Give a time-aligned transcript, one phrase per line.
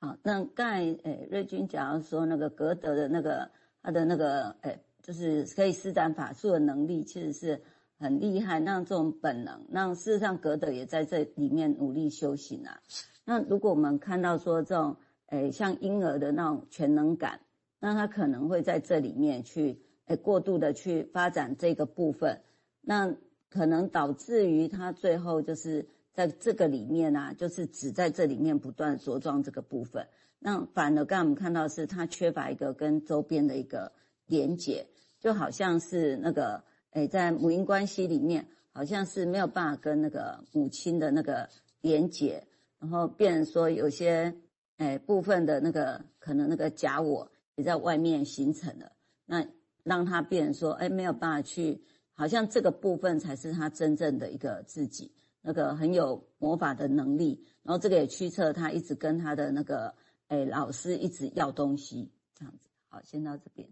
[0.00, 3.50] 好，那刚才诶瑞君讲到说那个格德的那个
[3.82, 7.60] 他的那个诶，就是可以施展法术的能力，其实是
[7.98, 8.60] 很厉害。
[8.60, 12.78] 那这种本能，那事实上格德也在这里面努力修行啊。
[13.24, 17.40] 那如果我们看到说这种诶像婴儿的那种全能感，
[17.80, 22.40] 那他可能会在这里面去诶过度的去发展这个部分，
[22.82, 23.16] 那
[23.50, 25.88] 可能导致于他最后就是。
[26.12, 30.08] 在这个里面啊，就是只在这里面不断着装这个部分，
[30.38, 33.92] 那反而刚刚我们看到是它缺乏一个跟周边的一个
[34.26, 34.86] 连接，
[35.20, 41.48] 就好像是那个诶，在母婴关系里面，好像是没有办法跟那个母亲的那个
[41.80, 42.44] 连接，
[42.80, 44.34] 然后变成说有些
[44.78, 48.92] 诶部分的那个可能那个假我也在外面形成了，
[49.24, 49.46] 那
[49.84, 51.80] 让他变说诶没有办法去，
[52.14, 55.12] 好像这个部分才是他真正的一个自己。
[55.48, 59.94] 那个很有魔法的能力，然后这个也驱策他一直跟他的那个
[60.26, 62.68] 诶老师一直要东西，这样子。
[62.90, 63.66] 好，先到这边。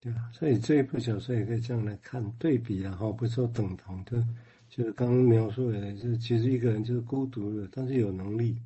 [0.00, 4.26] 对啊，所以这一部小说也可以这样来看对比啊，哈，不是说等同的，
[4.70, 8.56] 就是刚刚描述的，是其实一个人就是孤独的，但是有能力，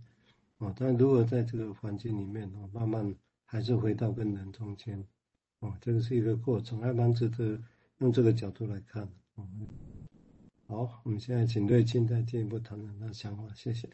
[0.58, 3.12] 哦，但如果在这个环境里面哦，慢慢
[3.44, 5.04] 还是回到跟人中间，
[5.58, 7.60] 哦，这个是一个过程，还蛮值得
[7.98, 9.02] 用这个角度来看，
[9.34, 9.44] 哦。
[10.72, 13.86] 好，我们现在请瑞金再进一步谈谈他的想法，谢谢。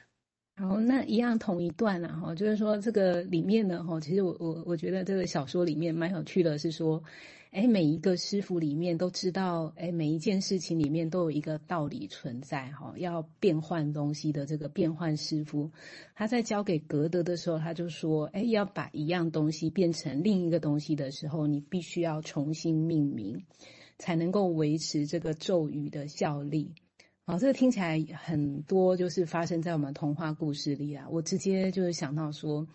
[0.54, 7.02] 好，那一样同一段啊，哈，就是说这个里面呢，哈，其实我我我觉得这个小说里面蛮有趣的，是说，
[7.50, 15.68] 哎，每一个师傅里面都知道，哎，每一件事情里面都有一个道理存在，哈，要变换东西的这个变换师傅，
[16.14, 23.42] 他在教给格德的时候，他就说，哎，要把一样东西变成另一个东西的时候，你必须要重新命名。
[23.98, 26.72] 才能够维持这个咒语的效力，
[27.27, 31.08] 好，这个听起来很多就是发生在我们童话故事里啊。
[31.10, 32.66] 我直接就是想到说，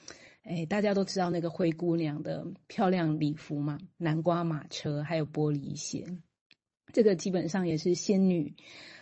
[0.44, 6.06] 哎，大家都知道那个灰姑娘的漂亮礼服嘛，南瓜马车还有玻璃鞋，
[6.92, 8.54] 这个基本上也是仙女，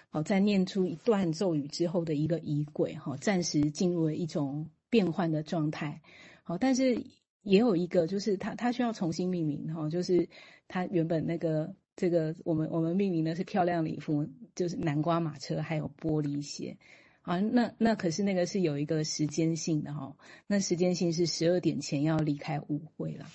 [0.09, 6.01] 好，在念出一段咒语之后的一个仪轨，哈，暂时进入了一种变换的状态，
[6.44, 7.03] 好，但是
[7.41, 10.29] 也有一个就是她她需要重新命名，哈，就是
[10.67, 11.75] 她原本那个。
[12.01, 16.75] 这个我们我们命名的是漂亮礼服，就是南瓜马车还有玻璃鞋，
[17.22, 20.17] 啊，那那可是那个是有一个时间性的哈，
[20.47, 23.28] 那时间性是十二点前要离开舞会了，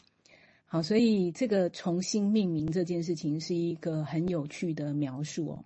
[0.65, 5.65] 好，所以这个重新命名这件事情是一个很有趣的描述哦，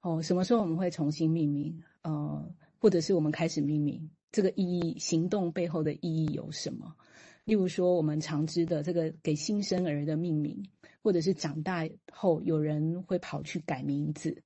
[0.00, 1.80] 哦，什么时候我们会重新命名？
[2.02, 6.96] 呃，或者是我们开始命名，这个意义行动背后的意义有什么？
[7.44, 10.66] 例如说我们常知的这个给新生儿的命名。
[11.02, 14.42] 或者是长大后有人会跑去改名字，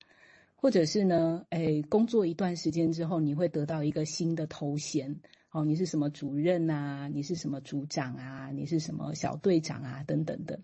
[0.55, 5.15] 或者是呢，诶，工作一段时间之后，你会得到一个新的头衔，
[5.51, 10.59] 哦，你是什么主任啊，你是什么组长啊，你是什么小队长啊，等等的，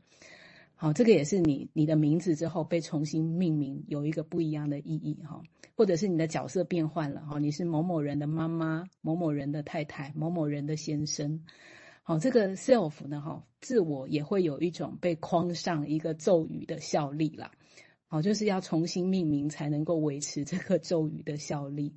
[0.75, 5.41] 好，这个也是你你的名字之后被重新命名，有一个不一样的意义哈，
[5.75, 11.43] 或者是你的角色变换了哈，你是某某人的妈妈，某某人的太太，某某人的先生。
[12.03, 17.51] 好，这个 self 呢，哈，自我也会有一种被框上一个咒语的效力啦。
[18.07, 21.93] 好，就是要重新命名才能够维持这个咒语的效力。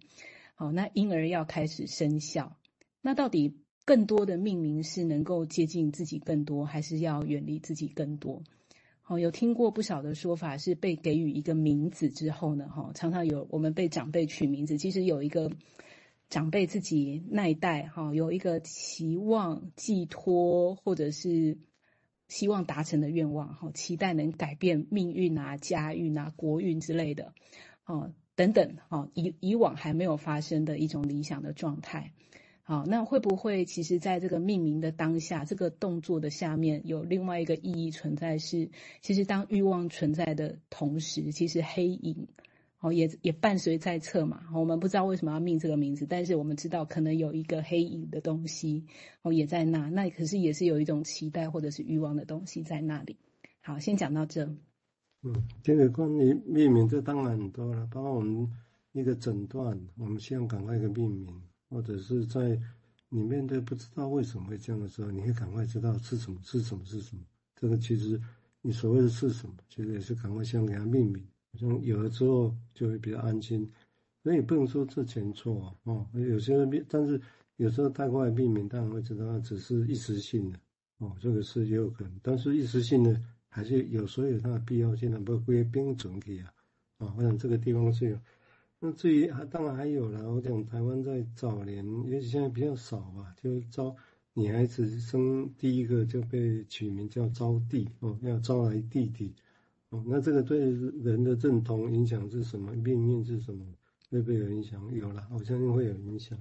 [0.54, 2.59] 好，那因而要开始生效。
[3.00, 3.56] 那到底
[3.87, 8.42] 更多的命名是能够接近自己更多，还是要远离自己更多？
[9.00, 15.50] 好，有听过不少的说法，是被给予一个名字之后呢，哈，常常有我们被长辈取名字，其实有一个。
[16.31, 21.59] 长辈自己那一代哈，有一个期望寄托，或者是
[22.27, 27.33] 希望达成的愿望哈，期待能改变命运啊、家运啊、国运之类的，
[27.84, 32.13] 哦，等等，哈，以以往还没有发生的一种理想的状态，
[32.65, 38.39] 好，那会不会其实在这个命名的当下，这个动作的下面有另外一个意义存在？
[38.39, 38.71] 是，
[39.03, 42.27] 其实当欲望存在的同时，其实黑影。
[42.84, 44.43] 哦，也也伴随在侧嘛。
[44.55, 48.84] 我们不知道为什么要命这个名字，但是我们知道可能有一个黑影的东西，
[49.22, 49.89] 哦，也在那。
[49.89, 53.16] 那可是也是有一种期待或者是欲望的东西在那里。
[53.63, 54.45] 好，先讲到这。
[55.22, 57.89] 嗯，这个关于命名，这当然很多了。
[57.91, 58.47] 包括我们
[58.92, 62.60] 一个诊断，我们希望赶快一个命名，或者是在
[63.09, 67.22] 你面对不知道为什么会这样的时候，你会赶快知道是什么是什么是什么。
[67.57, 68.21] 这个其实
[68.60, 71.27] 你所谓的是什么，其实也是赶快先给它命名。
[71.56, 73.71] 像有了之后就会比较安心，
[74.22, 76.06] 所以也不能说这前错哦。
[76.15, 77.21] 有些人，但是
[77.56, 80.59] 有时候太快避免，当然会知道它只是一时性的
[80.98, 82.12] 哦，这个是也有可能。
[82.22, 86.53] 但是一时性的还是有时候有它的必要性的，不归兵整体啊
[86.98, 87.15] 啊。
[87.16, 88.18] 我想这个地方是有。
[88.80, 93.95] 那至于还当然还有啦，我讲台湾在早年，也许现在比较少吧，就招
[94.34, 99.33] 女孩子生第一个就被取名叫招弟哦，要招来弟弟。
[100.07, 102.73] 那这个对人的认同影响是什么？
[102.77, 103.65] 命运是什么？
[104.11, 104.81] 会不会有影响？
[104.95, 106.39] 有了，我相信会有影响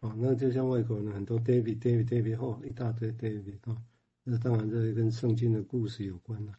[0.00, 0.14] 哦。
[0.18, 3.76] 那就像外国人很多 David David David 哦，一大堆 David 哦。
[4.24, 6.52] 那当然这跟圣经的故事有关了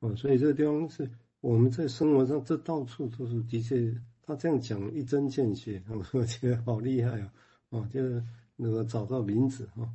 [0.00, 0.16] 哦。
[0.16, 1.10] 所以这个地方是
[1.40, 5.82] 我们在生活上这到处都是的确，他这样讲一针见血，
[6.14, 7.32] 我觉得好厉害啊
[7.68, 8.24] 哦，就是
[8.56, 9.86] 能够找到名字哈。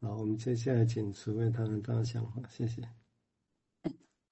[0.00, 2.82] 好，我们接下来请慈惠谈谈他的想法，谢谢。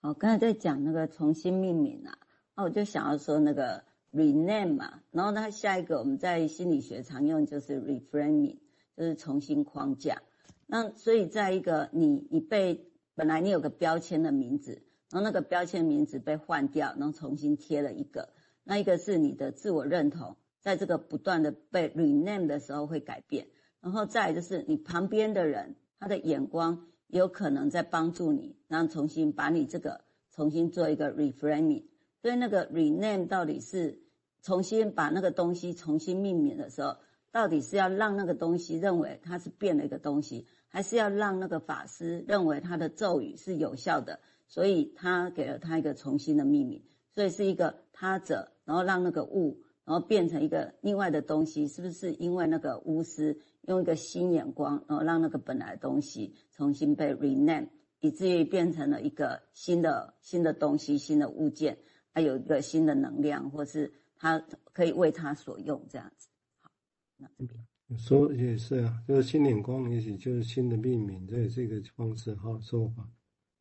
[0.05, 2.19] 好，刚才在讲那个重新命名啊，
[2.57, 8.59] 那我就想要说那个 rename 嘛，然后呢，下一个我们在心理学常用就是 reframing，
[8.97, 10.21] 就是重新框架。
[10.67, 18.31] 那所以在一个你你被本来你有个标签的名字，然后那个标签名字被换掉，然后重新贴了一个，
[18.65, 23.47] 那一个是你的自我认同，在这个不断的被 rename 的时候会改变。
[23.81, 30.01] 然后再就是你旁边的人，他的眼光有可能在帮助你，然后重新把你这个
[30.31, 31.85] 重新做一个 reframing。
[32.23, 34.01] 所以那个 rename 到底是
[34.43, 36.97] 重新把那个东西重新命名的时候，
[37.31, 44.19] 到底是要让那个东西认为它是变了一个东西，还是要让那个法师认为他的咒语是有效的，
[44.49, 46.83] 所以他给了他一个重新的命名。
[47.15, 53.39] 所以是一个他者，然后让那个物，然后变成一个另外的东西，是不是因为那个巫师？
[53.69, 57.69] 用一个新眼光，然后让那个本来的东西重新被 rename，
[58.01, 61.79] 以至于变成了一个新的新的东西、新的物件，
[62.13, 66.29] 它有一个新的能量，或是它可以为它所用，这样子。
[66.61, 66.71] 好，
[67.17, 73.09] 那这边说也是啊，就是新眼光，也许就是新的命名，这也是一个方式哈说法。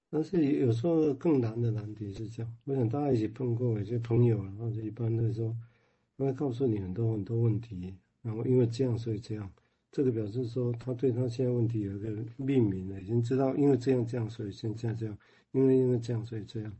[0.09, 5.55] 但是有时候更难的难题是这样，我想大家一起碰过，有些朋友然后就一般的时候，
[6.17, 9.51] 他会告诉你很多很多问题，然后因为这样，所以这样。
[9.91, 15.17] 这个表示说，他对他现在问题有一个命名了，已经知道，因为这样这样，所以现在这样，
[15.51, 16.73] 因为因为这样，所以这样。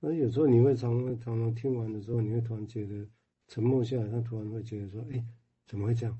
[0.00, 3.06] 那有时候你会常常常听完的时候，你会突然觉得
[3.48, 5.22] 沉默下来，他突然会觉得说：“哎，
[5.66, 6.18] 怎么会这样？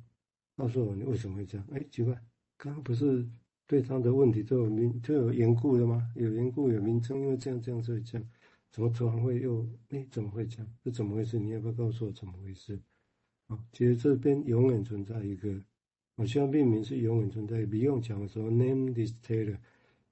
[0.56, 1.67] 告诉我你为什么会这样？
[1.73, 2.14] 哎，奇怪，
[2.58, 3.26] 刚刚不是
[3.67, 6.11] 对他的问题都有名都有缘故的吗？
[6.14, 8.29] 有缘故有名称，因为这样这样，所以这样，
[8.70, 10.75] 怎么突然会又哎怎么会这样？
[10.82, 11.38] 这怎么回事？
[11.38, 12.79] 你要不要告诉我怎么回事？
[13.47, 15.58] 啊，其实这边永远存在一个。
[16.16, 19.56] 我希望命名是永远存在，不用讲的时候，nameless terror，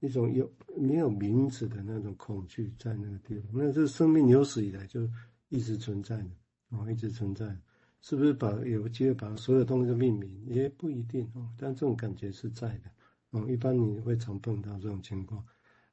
[0.00, 3.50] 一种有没有名字的那种恐惧在那个地方。
[3.52, 5.08] 那这生命有史以来就
[5.48, 6.30] 一直存在的，
[6.70, 7.56] 哦，一直存在。
[8.00, 10.44] 是不是把有机会把所有东西都命名？
[10.48, 12.90] 也不一定哦，但这种感觉是在的。
[13.30, 15.44] 哦，一般你会常碰到这种情况。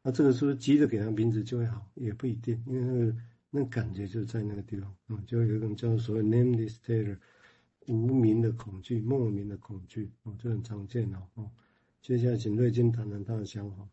[0.01, 1.87] 那这个是不是急着给他名字就会好？
[1.93, 3.15] 也不一定，因为那个
[3.51, 4.91] 那感觉就在那个地方。
[5.09, 7.15] 嗯，就有一种叫做所谓 nameless terror。
[7.89, 11.17] 无名的恐惧，莫名的恐惧，哦，这很常见哦。
[11.35, 11.49] 哦，
[12.01, 13.87] 接下来请瑞金谈谈他的想法。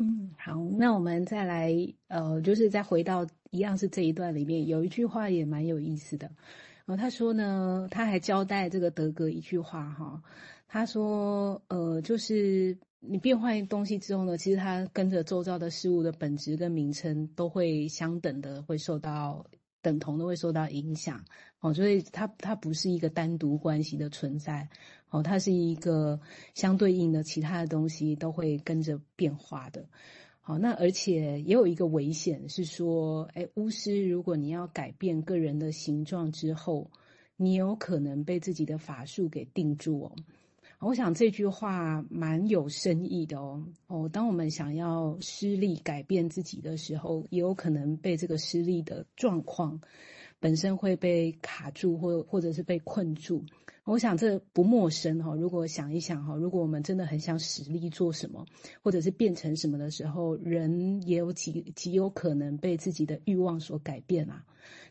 [0.00, 1.72] 嗯，好，那我们再来，
[2.08, 6.30] 呃，就是再回到一样是这一段里面有一句话也蛮有意思的。
[6.86, 10.22] 哦，他说呢，他还交代这个德格一句话哈，
[10.66, 19.46] 他说，呃，就是你变换东西之后呢，其实它跟着周遭的事物的本质跟名称都会相等的，会受到。
[19.80, 21.24] 等同的会受到影响，
[21.60, 24.68] 哦，所以它它不是一个单独关系的存在，
[25.10, 26.20] 哦，它是一个
[26.54, 29.86] 相对应的，其他的东西都会跟着变化的，
[30.40, 36.90] 好，那而且也有一个危险是说，哎，巫师，如果你要改变个人的形状之后，
[37.36, 40.16] 你有可能被自己的法术给定住哦。
[40.80, 43.66] 我想这句话蛮有深意的哦。
[43.88, 49.80] 哦，当我们想要施力改变自己的时候，也有可能被这个施力的状况
[50.38, 53.44] 本身会被卡住，或或者是被困住。
[53.84, 55.34] 我想这不陌生哈。
[55.34, 58.46] 如果想一想哈，如果我们真的很想使力做什么，
[58.80, 64.44] 或者是变成什么的时候，人也有极极有可能被自己的欲望所改变啊，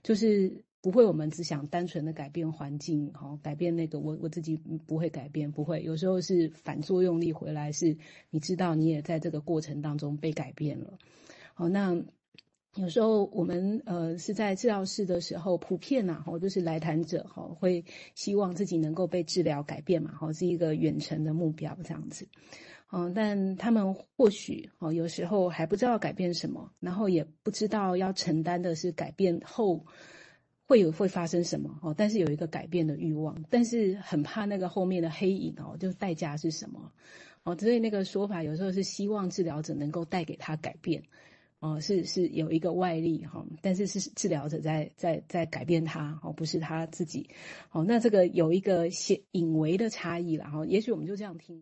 [0.04, 0.66] 就是。
[0.88, 5.84] 不会，我们只想单纯的改变环境，好，改变那个我我自己不会改变，不会。
[5.84, 7.98] 有时候是反作用力回来，是
[8.30, 10.98] 你知道你也在这个过程当中被改变了。
[11.54, 12.02] 好，那
[12.76, 17.84] 有时候我们呃是在治疗室的时候，普遍呐，哈，就是来谈者哈会
[18.16, 22.26] 希望自己能够被治疗改变嘛，哈，是一个远程的目标这样子。
[22.94, 29.86] 嗯，但他们或许哦有时候还不知道改变什么，然后也不知道要承担的是改变后。
[30.68, 31.96] 会有会发生什么哦？
[31.98, 36.92] 但是有一个改变的欲望，但是很怕那个后面的黑影哦，就代价是什么
[37.44, 37.56] 哦？
[37.56, 41.02] 所以那个说法有时候是希望治疗者能够带给他改变
[41.60, 47.30] 哦，是是有一个外力哈，但是是治疗者在在在改变他哦，不是他自己
[47.72, 47.86] 哦。
[47.88, 51.56] 那这个有一个些隐微的差异了哈，也许我们就这样听。